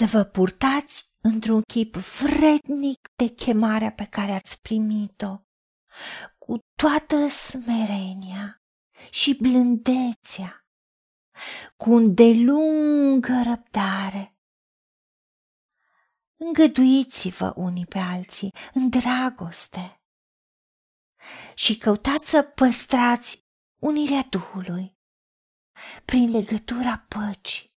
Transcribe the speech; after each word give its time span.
să 0.00 0.06
vă 0.06 0.24
purtați 0.24 1.10
într-un 1.20 1.62
chip 1.62 1.94
vrednic 1.94 3.08
de 3.16 3.26
chemarea 3.28 3.92
pe 3.92 4.04
care 4.04 4.32
ați 4.32 4.60
primit-o, 4.60 5.38
cu 6.38 6.58
toată 6.74 7.28
smerenia 7.28 8.62
și 9.10 9.34
blândețea, 9.34 10.66
cu 11.76 11.90
un 11.90 12.14
delungă 12.14 13.42
răbdare. 13.44 14.38
Îngăduiți-vă 16.36 17.52
unii 17.56 17.86
pe 17.86 17.98
alții 17.98 18.54
în 18.72 18.88
dragoste 18.88 20.02
și 21.54 21.78
căutați 21.78 22.30
să 22.30 22.42
păstrați 22.42 23.46
unirea 23.82 24.26
Duhului 24.30 24.98
prin 26.04 26.30
legătura 26.30 27.06
păcii. 27.08 27.69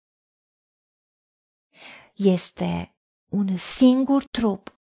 Este 2.12 2.96
un 3.32 3.56
singur 3.56 4.25
trup, 4.30 4.79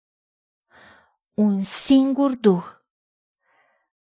un 1.34 1.62
singur 1.62 2.34
duh, 2.34 2.64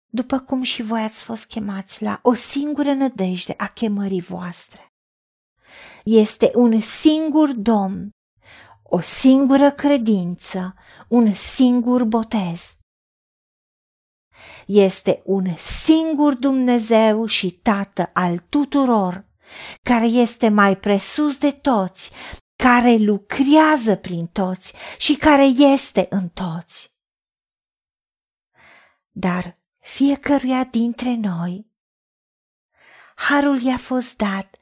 după 0.08 0.40
cum 0.40 0.64
și 0.64 0.82
voi 0.82 1.02
ați 1.02 1.24
fost 1.24 1.46
chemați 1.46 2.04
la 2.04 2.20
o 2.24 2.34
singură 2.34 2.94
nădejde 2.94 3.54
a 3.58 3.68
chemării 3.68 4.22
voastre. 4.22 4.94
Este 6.04 6.52
un 6.56 6.82
singur 6.82 7.52
Domn, 7.52 8.10
o 8.84 9.00
singură 9.00 9.72
credință, 9.72 10.76
un 11.08 11.34
singur 11.34 12.04
botez. 12.04 12.78
Este 14.66 15.22
un 15.26 15.58
singur 15.58 16.34
Dumnezeu 16.34 17.26
și 17.26 17.52
Tată 17.52 18.10
al 18.14 18.40
tuturor, 18.40 19.26
care 19.82 20.06
este 20.06 20.50
mai 20.50 20.78
presus 20.78 21.38
de 21.38 21.52
toți, 21.52 22.12
care 22.56 22.96
lucrează 22.96 23.96
prin 23.96 24.28
toți 24.28 24.74
și 24.98 25.16
care 25.16 25.44
este 25.44 26.08
în 26.10 26.30
toți. 26.30 26.96
Dar 29.10 29.60
fiecăruia 29.80 30.64
dintre 30.64 31.16
noi, 31.16 31.72
harul 33.16 33.62
i-a 33.62 33.78
fost 33.78 34.18
dat 34.18 34.58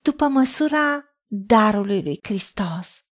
după 0.00 0.28
măsura 0.28 1.04
darului 1.26 2.02
lui 2.02 2.18
Hristos. 2.22 3.04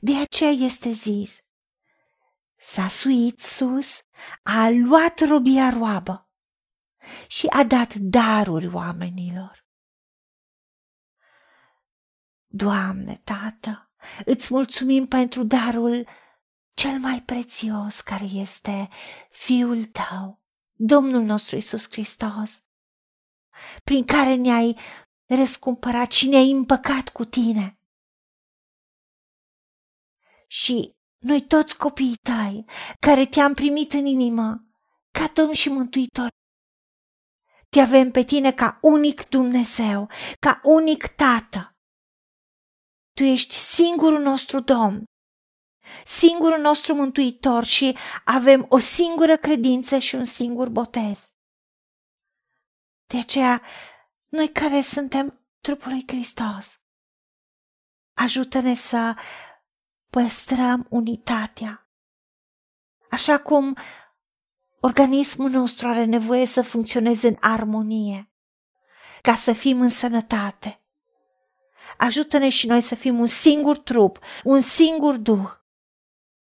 De 0.00 0.16
aceea 0.16 0.50
este 0.50 0.90
zis, 0.90 1.40
s-a 2.56 2.88
suit 2.88 3.40
sus, 3.40 4.02
a 4.42 4.68
luat 4.70 5.26
robia 5.28 5.70
roabă 5.70 6.30
și 7.26 7.46
a 7.46 7.64
dat 7.64 7.94
daruri 7.94 8.66
oamenilor. 8.66 9.67
Doamne, 12.50 13.20
Tată, 13.24 13.90
îți 14.24 14.52
mulțumim 14.52 15.06
pentru 15.06 15.44
darul 15.44 16.08
cel 16.74 16.98
mai 16.98 17.22
prețios 17.22 18.00
care 18.00 18.24
este 18.24 18.88
Fiul 19.30 19.84
Tău, 19.84 20.40
Domnul 20.72 21.22
nostru 21.22 21.56
Isus 21.56 21.90
Hristos, 21.90 22.62
prin 23.84 24.04
care 24.04 24.34
ne-ai 24.34 24.78
răscumpărat 25.26 26.12
și 26.12 26.28
ne-ai 26.28 26.50
împăcat 26.50 27.08
cu 27.08 27.24
Tine. 27.24 27.78
Și 30.46 30.96
noi 31.18 31.46
toți 31.46 31.76
copiii 31.76 32.16
tăi, 32.16 32.64
care 33.00 33.26
te-am 33.26 33.54
primit 33.54 33.92
în 33.92 34.06
inimă, 34.06 34.66
ca 35.10 35.26
Domn 35.34 35.52
și 35.52 35.68
Mântuitor, 35.68 36.28
te 37.68 37.80
avem 37.80 38.10
pe 38.10 38.24
tine 38.24 38.52
ca 38.52 38.78
unic 38.82 39.28
Dumnezeu, 39.28 40.08
ca 40.40 40.60
unic 40.62 41.06
Tată. 41.06 41.77
Tu 43.18 43.24
ești 43.24 43.54
singurul 43.54 44.20
nostru 44.20 44.60
Domn, 44.60 45.04
singurul 46.04 46.58
nostru 46.58 46.94
Mântuitor 46.94 47.64
și 47.64 47.96
avem 48.24 48.66
o 48.68 48.78
singură 48.78 49.36
credință 49.36 49.98
și 49.98 50.14
un 50.14 50.24
singur 50.24 50.68
botez. 50.68 51.32
De 53.06 53.18
aceea, 53.18 53.62
noi 54.28 54.52
care 54.52 54.80
suntem 54.80 55.46
trupul 55.60 55.90
lui 55.90 56.04
Hristos, 56.06 56.80
ajută-ne 58.14 58.74
să 58.74 59.16
păstrăm 60.10 60.86
unitatea. 60.90 61.90
Așa 63.10 63.38
cum 63.38 63.76
organismul 64.80 65.50
nostru 65.50 65.88
are 65.88 66.04
nevoie 66.04 66.46
să 66.46 66.62
funcționeze 66.62 67.28
în 67.28 67.36
armonie, 67.40 68.32
ca 69.22 69.34
să 69.34 69.52
fim 69.52 69.80
în 69.80 69.88
sănătate. 69.88 70.82
Ajută-ne 71.98 72.48
și 72.48 72.66
noi 72.66 72.80
să 72.80 72.94
fim 72.94 73.18
un 73.18 73.26
singur 73.26 73.78
trup, 73.78 74.18
un 74.44 74.60
singur 74.60 75.16
duh, 75.16 75.50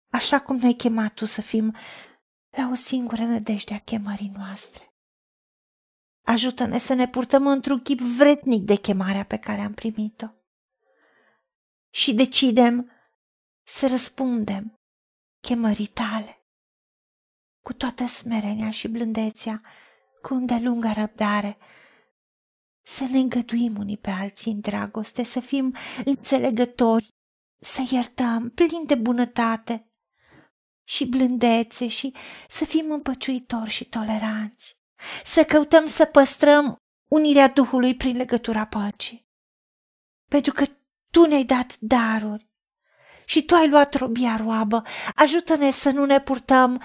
așa 0.08 0.40
cum 0.40 0.56
ne-ai 0.56 0.72
chemat 0.72 1.14
tu 1.14 1.24
să 1.24 1.40
fim 1.40 1.76
la 2.50 2.68
o 2.70 2.74
singură 2.74 3.22
nădejde 3.24 3.74
a 3.74 3.80
chemării 3.80 4.32
noastre. 4.36 4.94
Ajută-ne 6.24 6.78
să 6.78 6.94
ne 6.94 7.08
purtăm 7.08 7.46
într-un 7.46 7.80
chip 7.80 8.00
vretnic 8.00 8.62
de 8.62 8.74
chemarea 8.74 9.24
pe 9.24 9.36
care 9.36 9.60
am 9.60 9.72
primit-o. 9.72 10.26
Și 11.90 12.14
decidem 12.14 12.90
să 13.62 13.86
răspundem 13.86 14.80
chemării 15.40 15.86
tale 15.86 16.46
cu 17.62 17.72
toată 17.72 18.06
smerenia 18.06 18.70
și 18.70 18.88
blândețea, 18.88 19.62
cu 20.20 20.34
îndelungă 20.34 20.92
răbdare, 20.94 21.58
să 22.82 23.04
ne 23.04 23.18
îngăduim 23.18 23.76
unii 23.78 23.98
pe 23.98 24.10
alții 24.10 24.52
în 24.52 24.60
dragoste, 24.60 25.24
să 25.24 25.40
fim 25.40 25.76
înțelegători, 26.04 27.08
să 27.58 27.82
iertăm 27.90 28.50
plin 28.50 28.86
de 28.86 28.94
bunătate 28.94 29.86
și 30.84 31.06
blândețe 31.06 31.86
și 31.86 32.14
să 32.48 32.64
fim 32.64 32.90
împăciuitori 32.90 33.70
și 33.70 33.84
toleranți, 33.84 34.76
să 35.24 35.44
căutăm 35.44 35.86
să 35.86 36.04
păstrăm 36.04 36.76
unirea 37.10 37.48
Duhului 37.48 37.96
prin 37.96 38.16
legătura 38.16 38.66
păcii. 38.66 39.26
Pentru 40.28 40.52
că 40.52 40.64
Tu 41.10 41.26
ne-ai 41.26 41.44
dat 41.44 41.76
daruri 41.80 42.50
și 43.24 43.44
Tu 43.44 43.54
ai 43.54 43.68
luat 43.68 43.94
robia 43.94 44.36
roabă, 44.36 44.82
ajută-ne 45.14 45.70
să 45.70 45.90
nu 45.90 46.04
ne 46.04 46.20
purtăm 46.20 46.82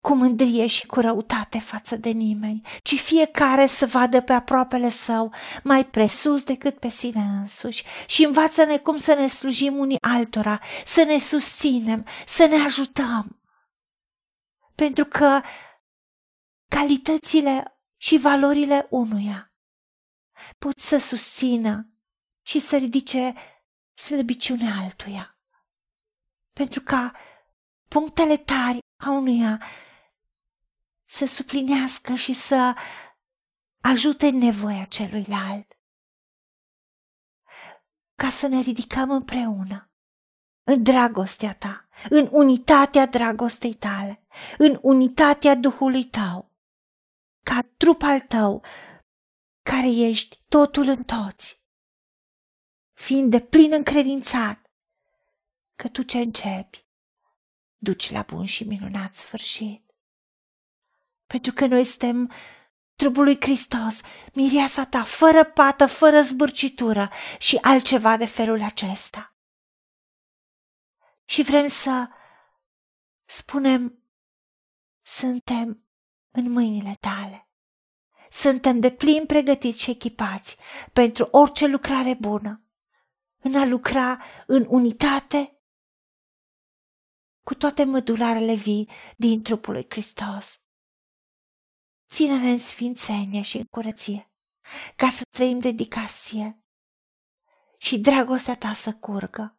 cu 0.00 0.14
mândrie 0.14 0.66
și 0.66 0.86
cu 0.86 1.00
răutate 1.00 1.58
față 1.58 1.96
de 1.96 2.10
nimeni, 2.10 2.60
ci 2.82 3.00
fiecare 3.00 3.66
să 3.66 3.86
vadă 3.86 4.20
pe 4.20 4.32
aproapele 4.32 4.88
său 4.88 5.34
mai 5.62 5.86
presus 5.86 6.44
decât 6.44 6.78
pe 6.78 6.88
sine 6.88 7.20
însuși 7.20 7.84
și 8.06 8.24
învață-ne 8.24 8.78
cum 8.78 8.96
să 8.96 9.14
ne 9.14 9.26
slujim 9.26 9.76
unii 9.76 9.98
altora, 10.00 10.60
să 10.84 11.02
ne 11.02 11.18
susținem, 11.18 12.06
să 12.26 12.46
ne 12.46 12.56
ajutăm. 12.56 13.40
Pentru 14.74 15.04
că 15.04 15.40
calitățile 16.68 17.80
și 17.96 18.16
valorile 18.16 18.86
unuia 18.90 19.52
pot 20.58 20.78
să 20.78 20.98
susțină 20.98 21.88
și 22.42 22.58
să 22.58 22.76
ridice 22.76 23.34
slăbiciunea 23.94 24.74
altuia. 24.82 25.38
Pentru 26.52 26.80
ca 26.80 27.12
punctele 27.88 28.36
tari 28.36 28.78
a 29.04 29.10
unuia 29.10 29.62
să 31.10 31.26
suplinească 31.26 32.14
și 32.14 32.32
să 32.32 32.74
ajute 33.80 34.26
în 34.26 34.36
nevoia 34.36 34.84
celuilalt. 34.84 35.78
Ca 38.14 38.30
să 38.30 38.46
ne 38.46 38.60
ridicăm 38.60 39.10
împreună, 39.10 39.90
în 40.62 40.82
dragostea 40.82 41.54
ta, 41.54 41.88
în 42.10 42.28
unitatea 42.32 43.06
dragostei 43.06 43.74
tale, 43.74 44.26
în 44.58 44.78
unitatea 44.82 45.54
Duhului 45.54 46.04
tău, 46.04 46.50
ca 47.44 47.60
trup 47.76 48.02
al 48.02 48.20
tău, 48.20 48.64
care 49.62 49.88
ești 49.88 50.42
totul 50.48 50.88
în 50.88 51.04
toți, 51.04 51.62
fiind 52.92 53.30
de 53.30 53.40
plin 53.40 53.72
încredințat 53.72 54.70
că 55.76 55.88
tu 55.88 56.02
ce 56.02 56.18
începi, 56.18 56.86
duci 57.76 58.10
la 58.10 58.22
bun 58.22 58.44
și 58.44 58.64
minunat 58.64 59.14
sfârșit 59.14 59.89
pentru 61.30 61.52
că 61.52 61.66
noi 61.66 61.84
suntem 61.84 62.32
trupul 62.94 63.24
lui 63.24 63.40
Hristos, 63.40 64.00
mireasa 64.34 64.86
ta, 64.86 65.04
fără 65.04 65.44
pată, 65.44 65.86
fără 65.86 66.20
zbârcitură 66.20 67.10
și 67.38 67.58
altceva 67.60 68.16
de 68.16 68.26
felul 68.26 68.62
acesta. 68.62 69.34
Și 71.24 71.42
vrem 71.42 71.68
să 71.68 72.08
spunem, 73.24 74.04
suntem 75.02 75.86
în 76.30 76.50
mâinile 76.50 76.96
tale. 77.00 77.48
Suntem 78.30 78.80
de 78.80 78.90
plin 78.90 79.26
pregătiți 79.26 79.82
și 79.82 79.90
echipați 79.90 80.56
pentru 80.92 81.28
orice 81.30 81.66
lucrare 81.66 82.14
bună, 82.14 82.64
în 83.38 83.54
a 83.54 83.64
lucra 83.64 84.24
în 84.46 84.66
unitate 84.68 85.60
cu 87.44 87.54
toate 87.54 87.84
mădularele 87.84 88.54
vii 88.54 88.90
din 89.16 89.42
trupul 89.42 89.72
lui 89.72 89.86
Hristos 89.88 90.60
ține-ne 92.10 92.50
în 92.50 92.58
sfințenie 92.58 93.42
și 93.42 93.56
în 93.56 93.64
curăție, 93.64 94.30
ca 94.96 95.10
să 95.10 95.22
trăim 95.30 95.58
dedicație 95.58 96.64
și 97.78 97.98
dragostea 97.98 98.56
ta 98.56 98.72
să 98.72 98.92
curgă 98.92 99.54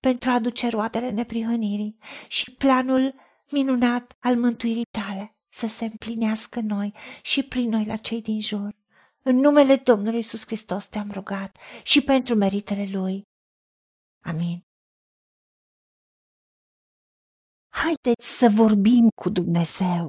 pentru 0.00 0.30
a 0.30 0.34
aduce 0.34 0.68
roadele 0.68 1.10
neprihănirii 1.10 1.98
și 2.28 2.54
planul 2.54 3.14
minunat 3.50 4.16
al 4.18 4.36
mântuirii 4.36 4.86
tale 4.98 5.36
să 5.48 5.66
se 5.66 5.84
împlinească 5.84 6.58
în 6.58 6.66
noi 6.66 6.94
și 7.22 7.42
prin 7.42 7.68
noi 7.68 7.84
la 7.84 7.96
cei 7.96 8.22
din 8.22 8.40
jur. 8.40 8.78
În 9.22 9.36
numele 9.36 9.76
Domnului 9.76 10.18
Isus 10.18 10.46
Hristos 10.46 10.86
te-am 10.86 11.10
rugat 11.10 11.56
și 11.82 12.02
pentru 12.02 12.34
meritele 12.34 12.88
Lui. 12.92 13.22
Amin. 14.24 14.64
Haideți 17.68 18.38
să 18.38 18.48
vorbim 18.54 19.08
cu 19.14 19.28
Dumnezeu, 19.28 20.08